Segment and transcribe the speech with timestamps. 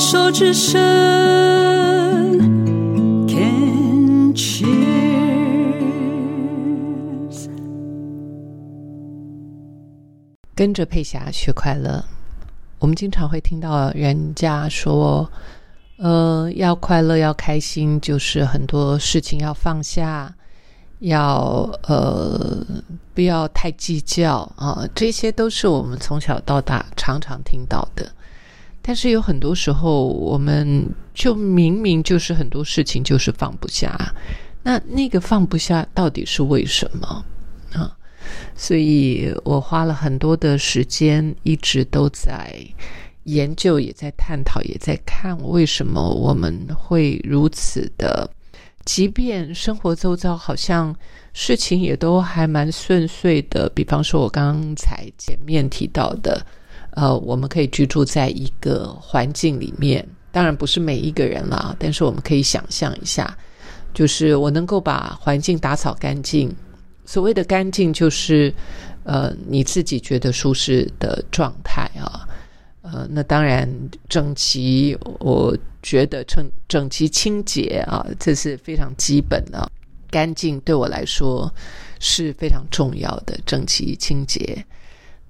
[0.00, 0.80] 手之声
[3.28, 4.70] ，Can cheers。
[10.54, 12.02] 跟着佩霞学快乐。
[12.78, 15.30] 我们经常会听到人家说，
[15.98, 20.34] 呃，要快乐，要开心，就是很多事情要放下，
[21.00, 22.64] 要呃，
[23.12, 28.10] 不要太计较啊，这些都是我们从小到大常常听到的。
[28.82, 33.94] 但是有很多时候，我们就明明就是很多事情就是放不下，
[34.62, 37.24] 那那个放不下到底是为什么
[37.72, 37.96] 啊？
[38.54, 42.54] 所以我花了很多的时间，一直都在
[43.24, 48.30] 研究，也在探讨，也在看为什么我们会如此的。
[48.84, 50.94] 即便生活周遭好像
[51.32, 56.44] 事情也都还蛮顺遂的，比方说我刚才前面提到的，
[56.92, 63.36] 呃，我们可以居住在一个环境里面，当然不是每一个人啦，但是我们可以想象一下，
[63.94, 66.54] 就是我能够把环境打扫干净。
[67.04, 68.52] 所谓的干净，就是
[69.04, 72.28] 呃你自己觉得舒适的状态啊，
[72.82, 73.68] 呃，那当然
[74.08, 79.70] 整齐，我觉得整整齐清洁啊，这是非常基本的。
[80.10, 81.52] 干净对我来说
[82.00, 84.64] 是非常重要的，整齐清洁。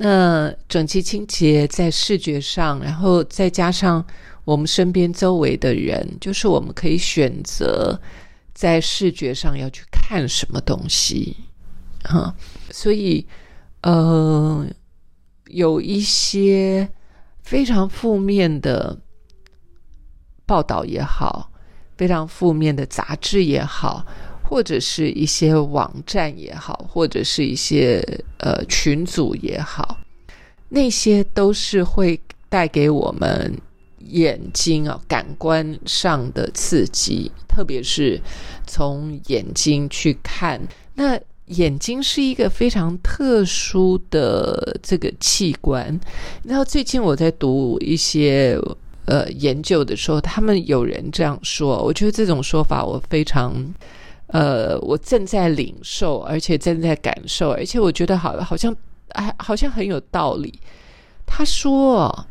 [0.00, 4.04] 那整齐清洁在视觉上，然后再加上
[4.44, 8.00] 我们身边周围的人，就是我们可以选择
[8.54, 11.36] 在视觉上要去看什么东西。
[12.04, 12.32] 哈，
[12.70, 13.26] 所以，
[13.82, 14.64] 呃，
[15.48, 16.88] 有一些
[17.42, 18.96] 非常负面的
[20.46, 21.50] 报道也好，
[21.96, 24.06] 非常负面的杂志也好，
[24.48, 28.02] 或者是一些网站也好，或者是一些
[28.38, 29.98] 呃群组也好，
[30.68, 32.18] 那些都是会
[32.48, 33.54] 带给我们
[33.98, 38.20] 眼睛啊感官上的刺激，特别是
[38.66, 40.60] 从眼睛去看
[40.94, 41.20] 那。
[41.52, 45.98] 眼睛是一个非常特殊的这个器官。
[46.44, 48.60] 然后最近我在读一些
[49.06, 53.64] 呃研究的时候，他们有人这样说，我觉得这种说法我非常
[54.28, 58.74] 呃，我正在领受，而且正在感受，而且我觉得好好像
[59.14, 60.58] 还好像很有道理。
[61.26, 62.26] 他说，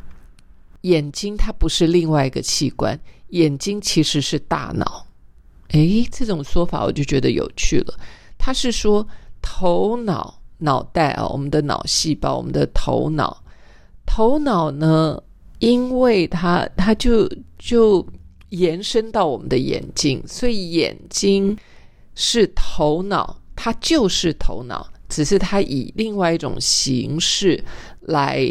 [0.82, 3.00] 眼睛它不是另外一个器官，
[3.30, 5.06] 眼睛其实是大脑。
[5.70, 7.94] 诶，这种说法我就觉得有趣了。
[8.38, 9.06] 他是说，
[9.42, 13.44] 头脑、脑袋啊，我们的脑细胞，我们的头脑，
[14.06, 15.22] 头脑呢，
[15.60, 18.06] 因为它它就就
[18.50, 21.58] 延伸到我们的眼睛，所以眼睛
[22.18, 27.64] 是头脑，它就是头脑，只是它以另外一种形式
[28.02, 28.46] 来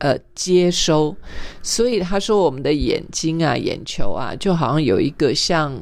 [0.00, 1.16] 呃接收。
[1.62, 5.72] 所以他说，我们的眼睛啊，眼球啊，就好像有一个像。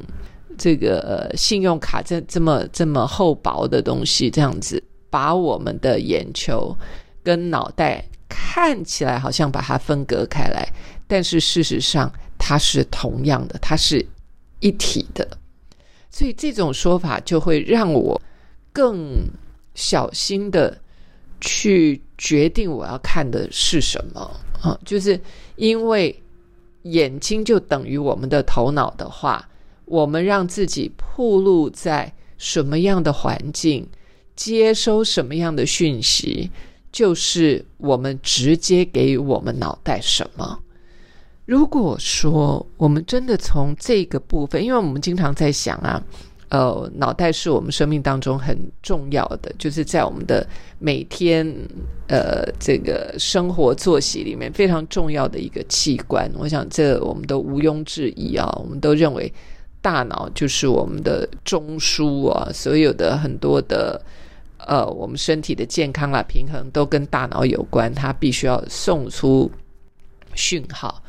[0.57, 6.77] 这个信用卡这这么这么厚薄的东西，这样子把我们的眼球
[7.23, 10.63] 跟脑袋看起来好像把它分隔开来，
[11.07, 14.05] 但是事实上它是同样的，它是
[14.59, 15.27] 一体的。
[16.11, 18.21] 所以这种说法就会让我
[18.71, 19.27] 更
[19.73, 20.79] 小心的
[21.39, 24.19] 去决定我要看的是什么
[24.61, 25.19] 啊，就是
[25.55, 26.21] 因为
[26.83, 29.47] 眼睛就等于我们的头脑的话。
[29.85, 33.85] 我们让自己暴露在什么样的环境，
[34.37, 36.49] 接收什么样的讯息，
[36.93, 40.57] 就是我们直接给我们脑袋什么。
[41.51, 46.01] 如果说我们真的从这个部分，因为我们经常在想啊，
[46.47, 50.47] 呃，脑袋是我们生命当中很重要的，就是在我们的
[50.79, 51.45] 每天
[52.07, 56.31] 呃这个生活作息里面非常重要的一个器官。
[56.37, 59.29] 我想这我们都毋庸置疑啊，我们都认为。
[59.83, 63.99] 大脑就是我们的中枢啊，所有的很多的
[64.67, 69.49] 呃，我们身体的健康啦、平衡都跟大脑有关，它必须要送出
[70.35, 71.03] 讯号。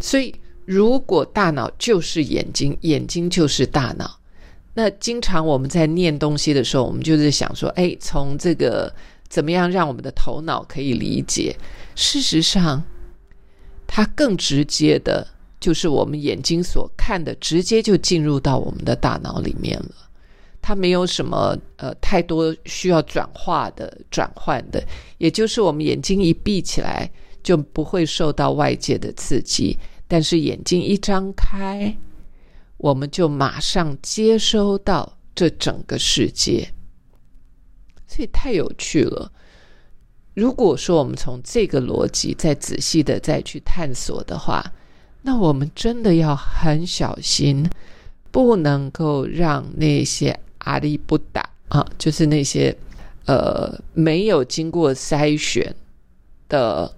[0.00, 0.34] 所以，
[0.64, 4.18] 如果大脑就是眼睛，眼睛就是大脑，
[4.74, 8.92] 那经常我们在念东西的时候，我们就是想说，哎，从这个
[9.28, 11.56] 怎么样让我们的头脑可以理解？
[11.94, 12.82] 事实上，
[13.86, 15.26] 它更直接的。
[15.58, 19.90] 就是我们眼睛所看的，直接就进入到我们的大脑里面了。
[20.60, 24.84] 它没有什么呃太多需要转化的、转换的。
[25.16, 27.10] 也就是我们眼睛一闭起来，
[27.46, 29.78] 就不会受到外界的刺激；
[30.08, 31.96] 但是眼睛一张开，
[32.76, 36.68] 我们就马上接收到这整个世界。
[38.08, 39.30] 所以太有趣了。
[40.34, 44.72] 如果说我们从这个逻辑再仔细的再去探索的话，
[45.22, 47.64] 那我们真的要很小心，
[48.32, 52.76] 不能够让那些阿里不达啊，就是那些
[53.26, 55.72] 呃没有经过筛选
[56.48, 56.92] 的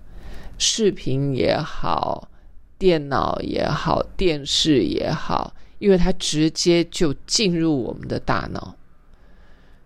[0.58, 2.28] 视频也好、
[2.76, 8.74] 电脑也好、电视也好，因为它直接就进入我们的大脑。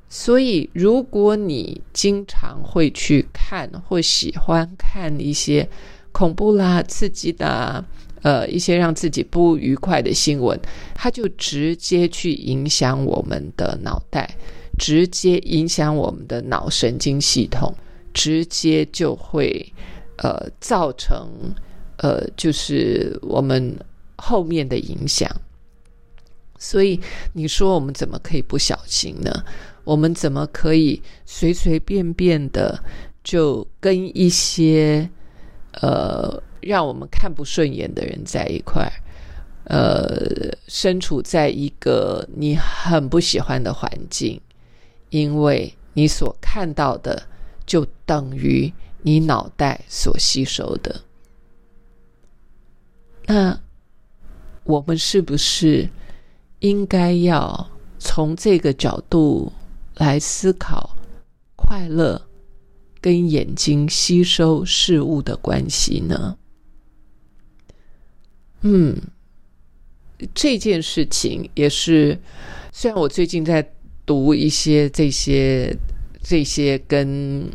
[0.09, 5.67] 所以，如果你经常会去看或喜欢看一些
[6.13, 7.83] 恐怖啦、刺激的，
[8.21, 10.59] 呃，一些让自己不愉快的新闻，
[10.95, 14.37] 它就直接去影响我们的脑袋，
[14.79, 17.75] 直接影响我们的脑神经系统，
[18.13, 19.73] 直接就会
[20.19, 21.29] 呃造成
[21.99, 23.77] 呃就是我们
[24.17, 25.29] 后面的影响。
[26.59, 27.01] 所以，
[27.33, 29.45] 你说我们怎么可以不小心呢？
[29.85, 32.79] 我们怎么可以随随便便的
[33.25, 35.11] 就跟一些
[35.81, 38.93] 呃让我们看不顺眼的人在一块儿？
[39.65, 44.41] 呃，身处在一个你很不喜欢的环境，
[45.11, 47.21] 因为你所看到的
[47.67, 48.73] 就等于
[49.03, 51.03] 你脑袋所吸收的。
[53.27, 53.61] 那
[54.65, 55.89] 我们是不是
[56.61, 59.53] 应该要从这个角度？
[59.97, 60.97] 来思考
[61.55, 62.21] 快乐
[62.99, 66.39] 跟眼睛吸收事物的关系呢？
[68.63, 68.97] 嗯，
[70.35, 72.19] 这件事情也是，
[72.73, 73.71] 虽然我最近在
[74.07, 75.77] 读一些这些
[76.23, 77.47] 这些跟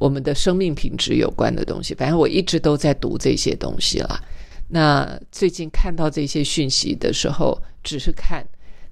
[0.00, 4.20] 我们的生命品质有关的东西，反正我一直都在读这些东西啦。
[4.66, 8.44] 那最近看到这些讯息的时候，只是看，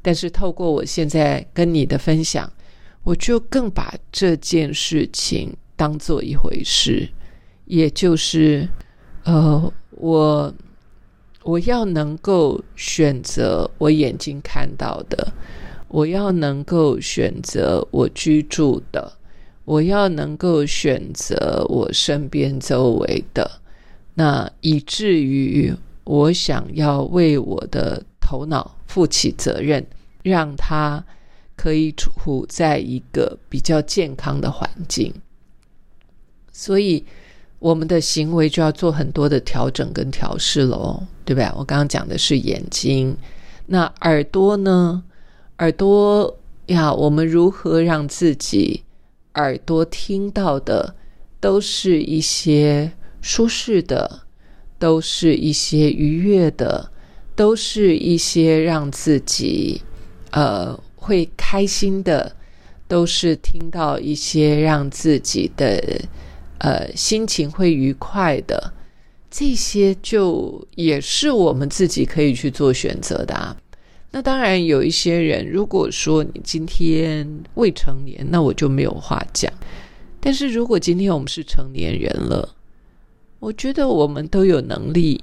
[0.02, 2.52] 但是透过我现在跟你的分享。
[3.04, 7.08] 我就更把这件事情当做一回事，
[7.64, 8.68] 也就是，
[9.24, 10.54] 呃，我
[11.44, 15.32] 我要能够选择我眼睛看到的，
[15.86, 19.10] 我要能够选择我居住的，
[19.68, 23.60] 我要能够选择我身边周围的，
[24.14, 25.70] 那以至于
[26.04, 29.86] 我想要为我的头脑负起责任，
[30.22, 31.04] 让它。
[31.60, 35.12] 可以处在一个比较健康的环境，
[36.52, 37.04] 所以
[37.58, 41.52] 我们的行为就要做很多的调整跟调试喽，对吧？
[41.58, 43.16] 我刚刚讲的是眼睛，
[43.66, 45.02] 那耳朵呢？
[45.58, 48.84] 耳朵呀，我们如何让自己
[49.38, 50.94] 耳朵听到的
[51.40, 52.92] 都是一些
[53.22, 54.20] 舒适的，
[54.78, 56.92] 都是一些愉悦的，
[57.34, 59.82] 都是一些让自己
[60.30, 60.78] 呃。
[61.00, 62.36] 会开心的，
[62.86, 65.82] 都是听到一些让自己的
[66.58, 68.74] 呃心情会愉快的，
[69.30, 73.56] 这些就也是我们自己可以去做选择的啊。
[74.10, 79.52] 那当然有一些人，如果说你今天未成年，那我就没有话讲。
[80.20, 82.56] 但是如果今天我们是成年人了，
[83.38, 85.22] 我觉得我们都有能力，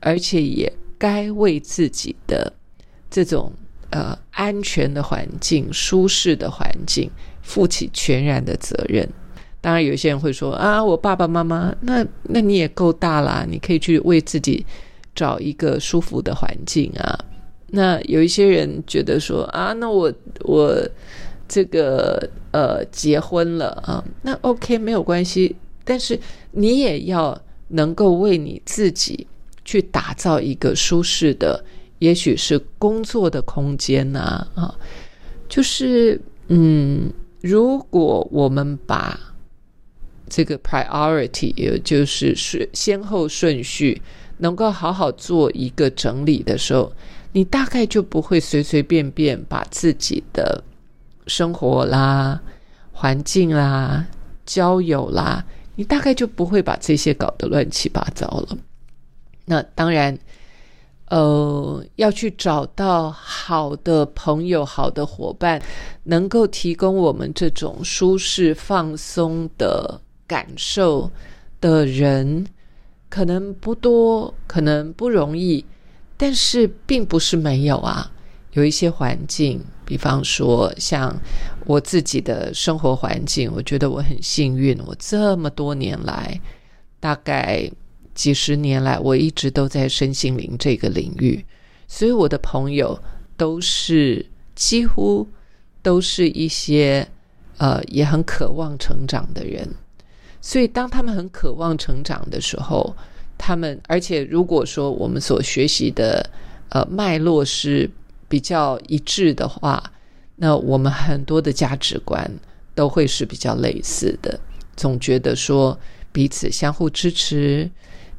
[0.00, 2.52] 而且也该为自己的
[3.10, 3.52] 这种。
[3.94, 7.10] 呃，安全的环境、舒适的环境，
[7.42, 9.06] 负起全然的责任。
[9.60, 14.64] 当然，有些人会说：“啊，我爸爸妈妈，那那你也够大啦，你可以去为自己
[15.14, 17.18] 找一个舒服的环境啊。”
[17.74, 20.12] 那有一些人觉得说：“啊，那我
[20.44, 20.76] 我
[21.48, 26.18] 这个呃结婚了啊，那 OK 没有关系，但是
[26.52, 27.38] 你也要
[27.68, 29.26] 能够为你自己
[29.64, 31.64] 去打造一个舒适的。”
[32.02, 34.74] 也许是工作的空间呐，啊，
[35.48, 39.16] 就是嗯，如果我们把
[40.28, 44.02] 这个 priority，也就是是先后顺序，
[44.38, 46.92] 能够好好做一个整理的时候，
[47.32, 50.62] 你大概就不会随随便便把自己的
[51.26, 52.40] 生活啦、
[52.92, 54.06] 环境啦、
[54.46, 58.58] 交友啦，你大概就不会把这些搞得乱七八糟了。
[59.44, 60.18] 那当然。
[61.08, 65.60] 呃，要去找到好的朋友、好的伙伴，
[66.04, 71.10] 能够提供我们这种舒适放松的感受
[71.60, 72.46] 的人，
[73.10, 75.62] 可能不多，可能不容易，
[76.22, 78.08] 但是并不是没有啊。
[78.52, 81.20] 有一些环境，比方说像
[81.66, 86.40] 我自己的生活环境，我觉得我很幸运，我这么多年来，
[87.00, 87.68] 大概。
[88.14, 91.42] 几十年来，我一直都在身心灵这个领域，
[91.88, 93.02] 所以我的朋友
[93.38, 95.26] 都是几乎
[95.80, 97.08] 都是一些
[97.56, 99.66] 呃也很渴望成长的人。
[100.42, 102.94] 所以当他们很渴望成长的时候，
[103.36, 106.30] 他们，而且如果说我们所学习的
[106.68, 107.90] 呃脉络是
[108.28, 109.92] 比较一致的话，
[110.36, 112.30] 那我们很多的价值观
[112.74, 114.38] 都会是比较类似的。
[114.76, 115.78] 总觉得说
[116.12, 117.70] 彼此相互支持，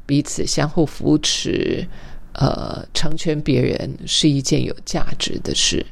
[0.06, 1.86] 彼此相互扶持，
[2.34, 5.84] 呃，成全别人是一件有价值的事。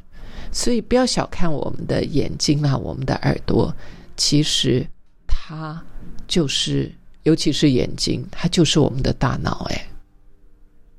[0.51, 3.75] 所以不要小看我们的眼睛啊，我们的耳朵，
[4.15, 4.85] 其实
[5.27, 5.83] 它
[6.27, 6.91] 就是，
[7.23, 9.87] 尤其是眼睛，它就是我们的大脑，哎。